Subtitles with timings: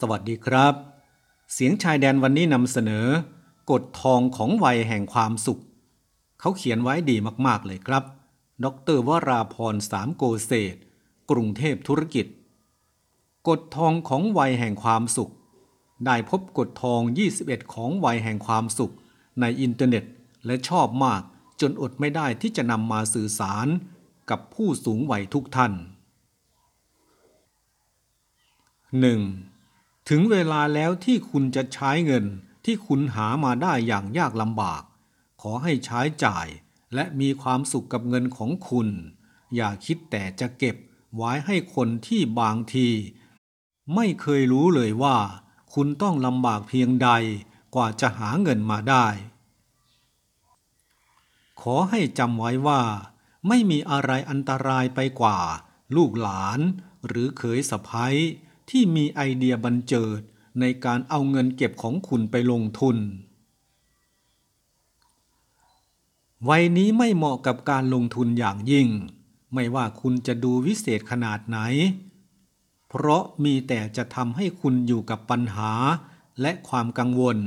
[0.00, 0.74] สวัสดีครับ
[1.52, 3.06] เสียงชายแดนวันนี้นำเสนอ
[3.70, 5.60] กฎทองของวัยแห่งความสุข
[6.40, 7.16] เขาเขียนไว้ดี
[7.46, 8.04] มาก ๆ เลยครับ
[8.64, 10.76] ดรวราพรสามโกเศษ
[11.30, 12.26] กรุงเทพธุรกิจ
[13.48, 15.32] กฎทองของวัยแห่งความสุข
[16.06, 17.00] ได้พบกฎทอง
[17.36, 18.92] 21 ของวัยแห่งความสุข
[19.40, 20.04] ในอินเทอร์เน็ต
[20.46, 21.22] และชอบมาก
[21.60, 23.66] จนอดไม่ได้ที่จะนำมาสื่อสาร
[24.30, 25.72] กับผู้สูงวัยทุกท่าน
[28.98, 29.53] 1.
[30.08, 32.24] ถึงเวลาแล้วที่คุณจะใช้เงิน
[32.64, 34.82] ที่คุณหามาได้อย่างยากลำบาก
[35.42, 36.46] ขอให้ใช้จ่าย
[36.94, 38.88] และมีความสุขกับเงินของคุณ
[39.54, 40.76] อย่าคิดแต่จะเก็บ
[41.16, 42.88] ไว้ให้คนที่บางที
[43.94, 45.16] ไม่เคยรู้เลยว่า
[45.74, 47.10] คุณต้องลำบากเพียงใด
[47.74, 49.06] กว่าจะหาเงินมาได้
[51.60, 52.82] ขอให้จำไว้ว่า
[53.48, 55.38] ไม่มีอะไรอันตรายไปกว่า
[55.96, 56.60] ลูกหลาน
[57.06, 58.16] หรือเขยสะพ้ย
[58.70, 60.20] ที่มีไอเดียบันเจิด
[60.60, 62.96] ในการเอาเงินเก็บของคุณไปลงทุน
[66.48, 68.88] วัยนี้ไม่เหมาะกับการลงทุนอย่างยิ่ง
[69.54, 71.58] ไม่ว่าคุณจะดูวิเศษขนาดไหน
[72.88, 75.72] เพราะมีแต่จะทำให้คุณอยู่กับปัญหา
[76.40, 77.38] และความกังวล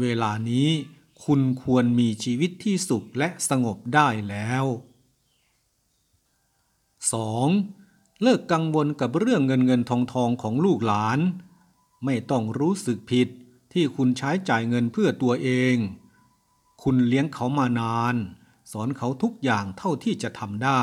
[0.00, 0.68] เวลานี้
[1.24, 4.64] คุณควรมีชีวิตที่สุขและสงบได้แล้ว
[7.14, 7.85] 2.
[8.22, 11.18] เลิกกังวลกับเรื่องเงินเงินทองทองของลูกหลาน
[12.04, 13.28] ไม่ต้องรู้สึกผิด
[13.72, 15.76] ที่คุณใช้จ่ายเงินเพื่อตัวเอง
[16.82, 18.14] คุณเลี้ยงเขามานาน
[18.72, 20.82] สอนเขาทุกอย่างเท่าที่จะทำได้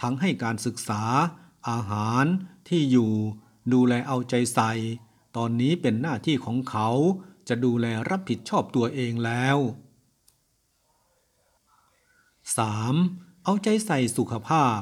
[0.00, 1.02] ทั้งให้การศึกษา
[1.68, 2.24] อาหาร
[2.68, 3.12] ที่อยู่
[3.72, 4.72] ดูแลเอาใจใส่
[5.36, 6.88] ตอนนี้เป็นหน้าที่ของเขา
[7.48, 9.58] จะดูแลรับผิดชอบตัวเองแล้ว
[12.70, 13.44] 3.
[13.44, 14.78] เอาใจใส่สุขภาพ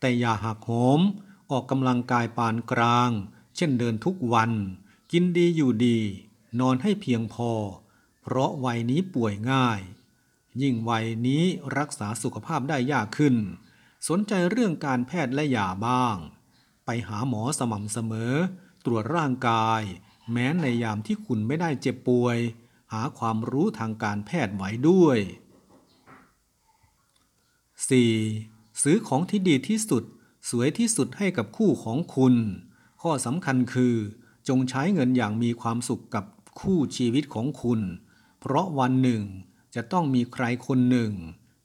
[0.00, 1.00] แต่อย่าหักโหม
[1.50, 3.10] ออกกำลังกายปานกลาง
[3.56, 4.52] เช่นเดินทุกวัน
[5.12, 5.98] กินดีอยู่ดี
[6.60, 7.50] นอนให้เพียงพอ
[8.22, 9.80] เพราะวัยนี้ป่วยง่าย
[10.60, 11.42] ยิ่งวัยนี้
[11.76, 13.36] รักษาสุขภาพได้ยากขึ้น
[14.08, 16.16] สนใจเรื่องการแพทย์และยาบ้าง
[16.84, 18.34] ไปหาหมอสม่ำเสมอ
[18.84, 19.82] ตรวจร่างกาย
[20.32, 22.38] แม้ในยามที่คุณไม่ได้เจ็บป่วย
[22.92, 25.18] หาความรู้ทางการแพทย์ไว้ด้วย
[27.60, 28.82] 4.
[28.82, 30.04] ซื้อของที่ดีที่สุด
[30.50, 32.34] สวยที่สุดให้กับคู่ของคุณ
[33.02, 33.94] ข้อสำคัญคือ
[34.48, 36.24] จงใช้เงินอย่างมีความสุขกับ
[36.60, 37.80] คู่ชีวิตของคุณ
[38.40, 39.22] เพราะวันหนึ่ง
[39.74, 41.12] จะต้องมีใครคนหนึ่ง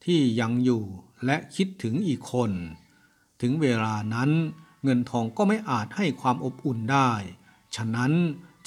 [0.06, 0.84] ที่ยังอยู่
[1.26, 2.52] และคิดถึงอีกคน
[3.42, 4.30] ถึงเวลานั้น
[4.84, 7.12] เงินทองก็ไม่อาจให้ความอบอุ่นได้
[7.76, 8.12] ฉะนั้น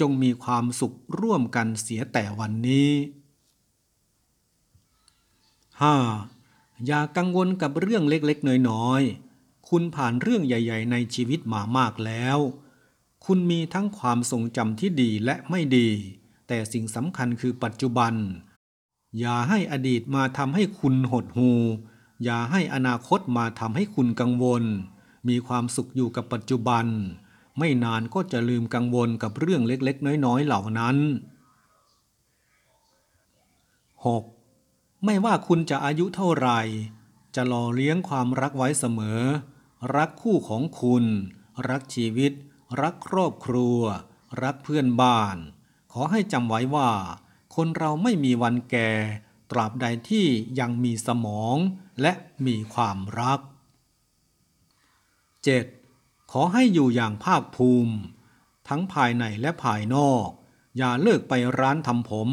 [0.01, 2.91] จงมีความสุขร่วมกันเสียแต่วันนี้
[6.11, 6.87] 5.
[6.87, 9.24] อย่ากังวลกับเรื่องเล็กๆ น้อยๆ
[9.69, 12.39] คุณผ่านเรื่องใหญ่ ๆ ในชีวิตมามากแล้ว
[13.25, 15.89] คุณมีทั้งความทรงจำที่ดีและไม่ดี
[16.49, 18.15] แต่สิ่งสำคัญคือปัจจุบัน
[19.19, 21.53] อย่าให้อดีตมาทำให้คุณหดหู
[22.25, 24.65] อย่าให้อนาคตมาทำให้คุณกังวล
[25.29, 26.87] มีความสุขอยู่กับปัจจุบัน
[27.59, 30.97] ไม่นานก็จะลืมกังวลกับเรื่องเล็กๆ น้อยๆ เหล่านั้น
[34.21, 35.05] 6.
[35.05, 36.61] ไม่ว่าคุณจะอายุเท่าไหร่
[37.35, 39.21] จะหล่อเลี้ยงความรักไว้เสมอ
[39.97, 41.05] รักคู่ของคุณ
[41.69, 42.33] รักชีวิต
[42.81, 43.79] รักครอบครัว
[44.43, 45.37] รักเพื่อนบ้าน
[45.93, 46.91] ขอให้จำไว้ว่า
[47.55, 48.91] คนเราไม่มีวันแก่
[49.51, 50.27] ตราบใดที่
[50.61, 51.57] ยังมีสมอง
[52.03, 52.13] และ
[52.47, 53.41] มีความรัก
[55.51, 56.33] 7.
[56.33, 57.95] ขอให้อยู่อย่างภาคภูมิ
[58.69, 60.27] ทั้งภายในและภายนอก
[60.77, 62.29] อย่าเลิกไปร้านทำผม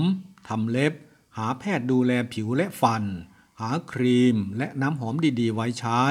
[0.48, 0.94] ทำเล็บ
[1.38, 3.04] หาแพทย์ดูแลผิวและฟัน
[3.60, 6.04] หาครีมและน้ำหอมดีๆ ไว้ใช้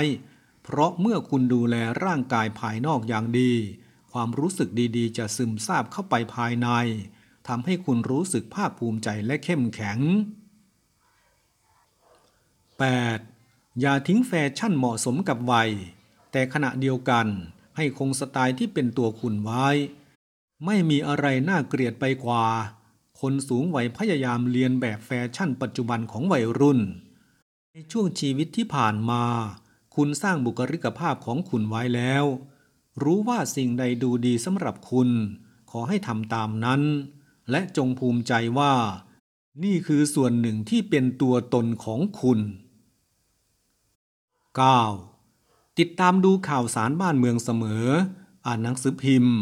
[0.73, 3.53] เพราะเมื่อคุณดูแลร่างกายภายนอกอย่างดี
[4.13, 6.69] ความรู้สึกดีๆ จะซึมซาบเข้าไปภายใน
[7.49, 9.99] ทำให้คุณรู้สึกภาคภูมิใจและเข้มแข็ง
[12.89, 13.81] 8.
[13.81, 15.71] อย่าทิ้งแฟชั่นเหมาะสมกับวัย
[16.33, 17.27] แต่ขณะเดียวกัน
[17.77, 19.67] ให้คงสไตล์ที่เป็นตัวคุณไว้
[20.67, 22.45] ไม่มีอะไรน่าเกลียดไปกว่า
[23.21, 26.81] คนสูงวัยพยายามเรียนแบบแฟชั่นปัจจุบันของวัยรุ่น
[27.73, 29.25] ในช่วงชีวิตที่ผ่านมา
[29.95, 32.25] คุณสร้างบุคลิกภาพของคุณไว้แล้ว
[33.03, 35.09] รู้ว่าสิ่งใดดูดีสำหรับคุณ
[35.71, 36.83] ขอให้ทำตามนั้น
[37.51, 38.75] และจงภูมิใจว่า
[39.65, 42.41] นี่คือส่วนหนึ่งที่เป็นตัวตนของคุณ
[44.89, 45.79] 9.
[45.79, 47.87] ติดตามดูข่าวสารบ้านเมืองเสมอ
[48.47, 49.37] อ่านหนังสือพิมพ์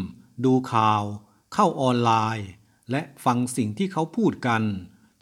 [0.44, 1.02] ดูข่าว
[1.52, 2.48] เข้าออนไลน์
[2.90, 4.62] และฟังสิ่งที่เขาพูดกัน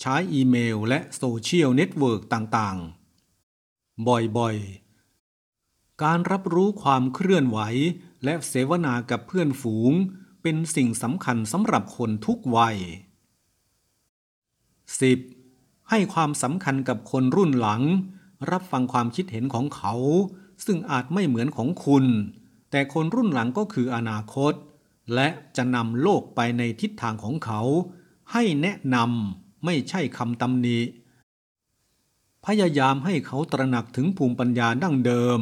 [0.00, 4.85] ใช้อีเมลและโซเชียลเน็ตเวิร์กต่างๆ บ่อยๆ
[6.04, 7.58] การรับรู้ความเคลื่อนไหว
[8.25, 9.93] และเสวนากับเพื่อนฝูง
[10.43, 12.76] เป็นสิ่งสำคัญสำหรับคนทุกวัย
[15.12, 15.90] 10.
[15.90, 17.82] ให้ความสำคัญกับคนรุ่นหลัง
[18.50, 19.94] รับฟังความคิดเห็นของเขา
[20.64, 22.04] ซึ่งอาจไม่เหมือนของคุณ
[22.70, 24.52] แต่คนรุ่นหลังก็คืออนาคต
[25.14, 27.60] และจะนำโลกไปในทิศทางของเขา
[28.32, 30.81] ให้แนะนำไม่ใช่คำตำหนิ
[32.44, 35.40] พยายามให้เขาตระหนักถึงภูมิปัญญาดั้งเดิม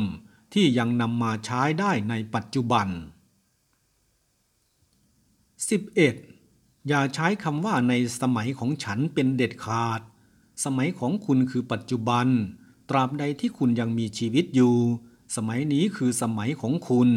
[0.55, 2.89] ที่ยังนำมาใช้ได้ในปัจจุบัน
[6.09, 6.89] 11.
[6.89, 10.01] อย่าใช้คำว่าในสมัยของฉันเป็นเด็ดขาด
[10.65, 12.27] สมัยของคุณคือปัจจุบัน
[12.91, 14.77] ตราบใดที่คุณยังมีชีวิตอยู่
[15.37, 17.11] สมัยนี้คือสมัยของคุณ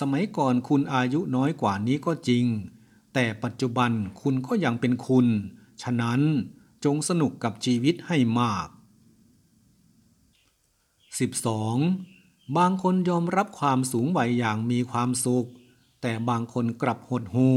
[0.00, 2.44] สมัยก่อนคุณอายุน้อยกว่านี้ก็จริง
[3.14, 3.90] แต่ปัจจุบัน
[4.22, 5.26] คุณก็ยังเป็นคุณ
[5.82, 6.20] ฉะนั้น
[6.84, 8.68] จงสนุกกับชีวิตให้มาก
[11.18, 12.13] 12.
[12.56, 15.48] บางคนยอมรับความสูงวัยอย่างมีความสุข
[16.02, 17.50] แต่บางคนกลับหดหู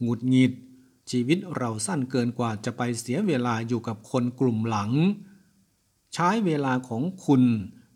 [0.00, 0.52] หงุดหงิด
[1.10, 4.90] ชีวิตเราสั้นเกินกว่าจะไปเสียเวลาอยู่กับคนกลุ่มหลัง
[6.14, 7.42] ใช้เวลาของคุณ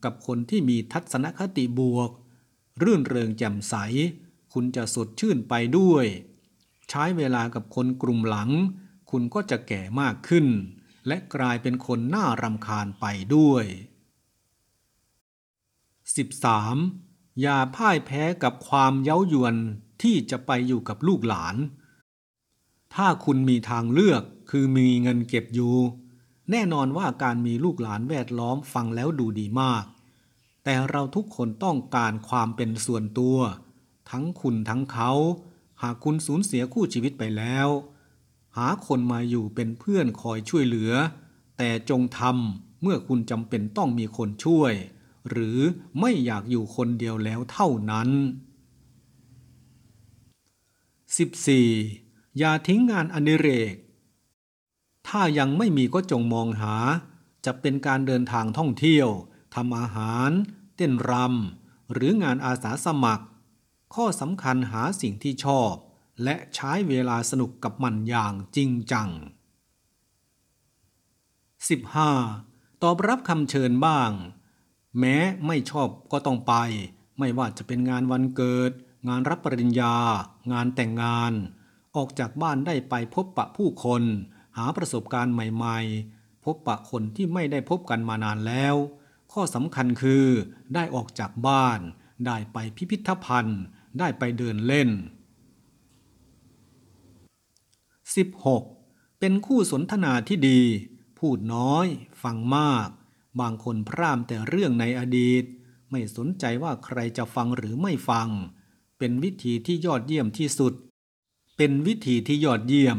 [0.05, 2.11] กับคนที่มีทัศนคติบวก
[2.83, 3.75] รื่นเริงแจ่มใส
[4.53, 6.07] คุณจะสดชื่นไปด้วย
[6.89, 8.51] ใช้เวลากับคนกลุ่มหลัง
[9.11, 10.47] คุณก็จะแก่มากขึ้น
[11.07, 13.65] และกลายเป็นคนน่ารำคาญไปด้วย
[16.13, 17.41] 13.
[17.41, 19.57] อย่าพ่ายแพ้กับความเย้ายวน
[20.03, 21.57] ที่จะไปอยู่กับลูกหลาน
[22.95, 25.77] ถ้าคุณมีทางเลือกคือมีเงินเก็บอยู่
[26.51, 29.85] แน่นอนว่าการมีลูกหลานแวดล้อมฟังแล้วดูดีมาก
[30.65, 33.39] แต่เราทุกคนต้องการความเป็นส่วนตัว
[34.11, 35.13] ทั้งคุณทั้งเขา
[35.83, 37.69] หากคุณสูญเสียคู่ชีวิตไปแล้ว
[38.57, 40.93] หาคนมาอยู่เป็นเพื่อนคอยช่วยเหลือ
[41.59, 44.73] แต่จงทำเมื่อคุณจำเป็นต้องมีคนช่วย
[45.29, 45.59] หรือ
[46.01, 48.09] ไม่อยากอยู่คนเดียวแล้วเท่านั้น
[51.69, 52.39] 14.
[52.39, 53.75] อย่าทิ้งงานอดิเรก
[55.09, 56.75] ถ้ายังไม่มีก็จงมองหา
[57.45, 59.09] จะเป็นการเดินทางท่องเที่ยว
[59.55, 60.31] ทำอาหาร
[60.77, 63.27] เต้นรำหรืองานอาสาสมัคร
[63.95, 65.73] ข้อสำคัญหาสิ่งที่ชอบ
[66.25, 69.09] และใช้เวลาสนุกกับมันอย่างจริงจัง
[71.61, 72.83] 15.
[72.83, 74.11] ตอบรับคำเชิญบ้าง
[74.99, 76.55] แม้ไม่ชอบก็ต้องไป
[77.19, 78.73] ไม่ว่าจะเป็นงานวันเกิด
[79.09, 79.97] งานรับปริญญา
[80.53, 81.33] งานแต่งงาน
[81.97, 84.03] ออกจากบ้านได้ไปพบปะผู้คน
[84.57, 88.75] หาประสบการณ์ใหม่ๆ พบปะคนที่ไม่ได้พบกันมานานแล้ว
[89.33, 90.27] ข้อสำคัญคือ
[90.75, 91.81] ได้ออกจากบ้าน
[92.27, 93.61] ได้ไปพิพิธภัณฑ์
[93.99, 94.91] ได้ไปเดินเล่น
[98.05, 99.19] 16.
[99.21, 100.61] เป็นคู่สนทนาที่ดี
[101.19, 101.87] พูดน้อย
[102.23, 102.89] ฟังมาก
[103.41, 105.45] บางคนพร่ำแต่เรื่องในอดีต
[105.91, 108.29] ไม่สนใจว่าใครจะฟังหรือไม่ฟัง
[108.99, 110.75] เป็นวิธีที่ยอดเยี่ยมที่สุด
[111.57, 112.99] เป็นวิธีที่ยอดเยี่ยม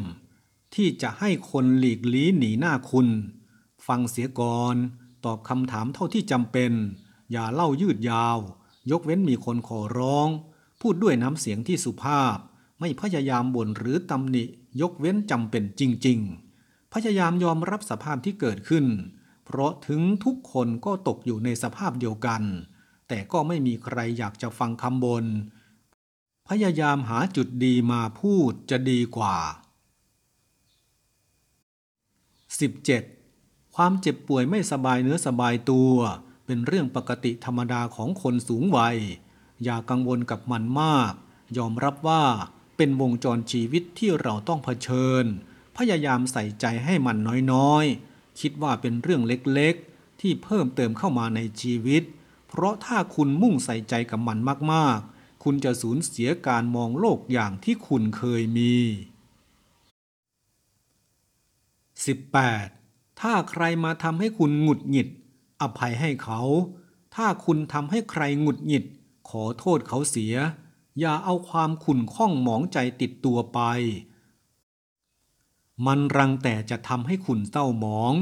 [0.76, 3.08] ที่จะให้คนหลีกลี้หนีหน้าคุณ
[3.88, 4.76] ฟังเสียก่อน
[5.26, 6.72] ตอบคำถามเท่าที่จำเป็น
[7.32, 8.38] อย่าเล่ายืดยาว
[8.92, 10.28] ยกเว้นมีคนขอร้อง
[10.82, 12.38] พูดด้วยน้ำเสียงที่สุภาพ
[12.80, 14.44] ไม่พยายามบ่นหรือตำหนิ
[14.82, 16.20] ยกเว้นจำเป็นจริง
[16.58, 18.86] ๆ พยายามยอมรับสภาพที่เกิดขึ้น
[19.45, 22.44] เพราะถึงทุกคนก็ตกอยู่ในสภาพเดียวกัน
[23.07, 25.25] แต่ก็ไม่มีใครอยากจะฟังคำบน่น
[26.47, 29.38] พยายามหาจุดดีมาพูดจะดีกว่า
[32.55, 33.75] 17.
[33.75, 35.93] ความเจ็บป่วยไม่สบายเนื้อสบายตัว
[36.46, 38.98] เป็นเรื่องปกติธรรมดาของคนสูงวัย
[39.63, 41.13] อย่ากังวลกับมันมาก
[41.58, 42.24] ยอมรับว่า
[42.77, 45.25] เป็นวงจรชีวิตที่เราต้องเผชิญ
[45.77, 47.17] พยายามใส่ใจให้มัน
[47.53, 52.04] น้อยๆ คิดว่าเป็นเรื่องเล็กๆ ที่เพิ่มเติมเข้ามาในชีวิต
[52.48, 54.38] เพราะถ้าคุณมุ่งใส่ใจกับมัน
[54.74, 58.75] มากๆ คุณจะสูญเสียการมองโลกอย่างที่คุณเคยมี
[62.42, 63.22] 18.
[63.22, 65.08] ถ้าใครมาทำให้คุณหงุดหงิด
[65.62, 66.42] อภัยให้เขา
[67.15, 68.86] ถ้าคุณทำให้ใครหงุดหงิด
[69.30, 70.34] ขอโทษเขาเสีย
[71.00, 73.60] อย่าเอาความขุ่นข้องหมองใจติดตัวไป
[75.86, 78.13] มันรังแต่จะทำให้คุณเศร้าหมอง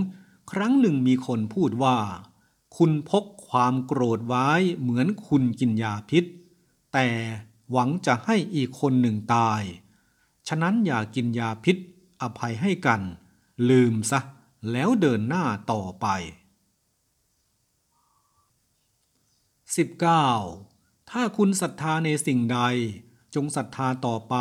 [0.52, 1.98] ครั้งหนึ่งมีคนพูดว่า
[2.78, 4.50] คุณพกความโกรธไว้
[4.82, 6.24] เหมือนคุณกินยาพิษ
[6.94, 7.08] แต่
[7.72, 9.62] หวังจะให้อีกคนหนึ่งตาย
[10.48, 11.78] ฉะนั้นอย่ากินยาพิษ
[12.22, 13.02] อภัยให้กัน
[13.70, 14.20] ลืมซะ
[14.72, 16.08] แล้วเดินหน้าต่อไป
[19.80, 21.10] 19.
[21.10, 22.60] ถ้าคุณศรัทธาในสิ่งใด
[23.36, 24.36] จงศรัทธาต่อไป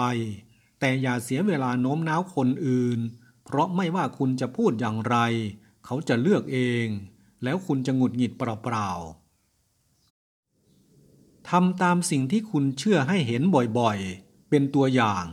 [0.85, 3.01] แต่อย่าเสียเวลาโน้มน้าวคนอื่น
[3.45, 5.17] เพราะไม่ว่าคุณจะพูดอย่างไร
[5.85, 6.87] เขาจะเลือกเอง
[7.43, 13.43] แล้วคุณจะหงุดหงิดเปล่าๆทำตามสิ่งที่คุณเชื่อให้เห็น
[13.79, 15.25] บ่อยๆ เป็นตัวอย่าง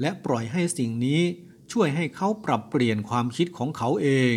[0.00, 1.20] และปล่อยให้สิ่งนี้
[1.72, 4.36] ช่วยให้เขาปรับเปลี่ยนความคิดของเขาเอง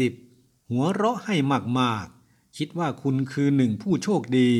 [0.00, 0.70] 20.
[0.70, 1.36] หัวเราะให้
[1.80, 4.52] มากๆ คิดว่าคุณคือหนึ่งผู้โชคดี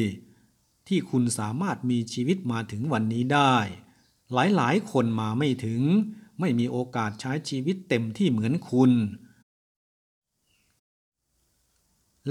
[0.88, 3.54] ที่คุณสามารถมีชีวิตมาถึงวันนี้ได้
[4.32, 5.82] หลายๆ คนมาไม่ถึง
[6.40, 8.92] ไม่มีโอกาสใช้ชีวิตเต็มที่เหมือนคุณ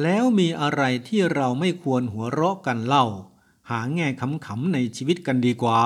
[0.02, 3.06] แล้วมีอะไรที่เราไม่ควรหัวเราะกันเล่า
[3.70, 4.08] หาแง่
[4.46, 5.82] ขำๆในชีวิตกันดีกว่า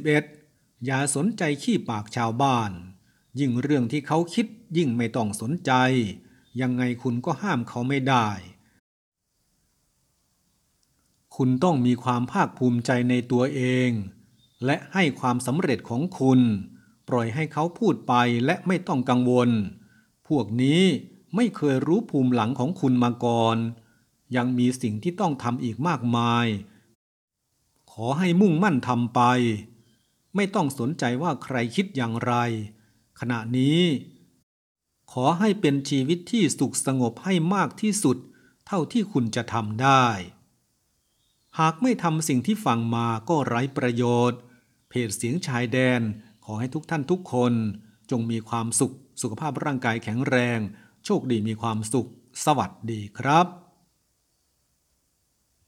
[0.00, 0.84] 21.
[0.86, 2.70] อย่าสนใจขี้ปากชาวบ้าน
[3.38, 5.72] ยิ่งเรื่องที่เขาคิดยิ่งไม่ต้องสนใจ
[6.60, 8.28] ยังไงคุณก็ห้ามเขาไม่ได้
[11.42, 13.90] คุณต้องมีความภาคภูมิใจในตัวเอง
[14.64, 16.40] และให้ความสำเร็จของคุณ
[17.08, 19.50] ปล่อยให้เขาพูดไปและไม่ต้องกังวล
[20.28, 20.82] พวกนี้
[21.36, 23.56] ไม่เคยรู้ภูมิหลังของคุณมาก่อน
[24.36, 26.46] ยังมีสิ่งที่ต้องทำอีกมากมาย
[27.92, 29.20] ขอให้มุ่งมั่นทำไป
[30.34, 32.34] ไม่ต้องสนใจว่าใครคิดอย่างไร
[33.20, 33.80] ขณะนี้
[35.12, 38.16] ขอให้เป็นชีวิตที่สุขสงบให้มากที่สุด
[38.66, 40.06] เท่าที่คุณจะทำได้
[41.58, 44.38] หากไม่ทำสิ่งที่ฟังมาก็ไร้ประโยชน์
[44.88, 46.00] เพจเสียงชายแดน
[46.44, 47.52] ขอให้ทุกท่านทุกคน
[48.10, 50.58] จงมีความสุข สุขภาพร่างกายแข็งแรง
[51.04, 52.08] โชคดีมีความสุข
[52.44, 53.69] สวัสดีครับ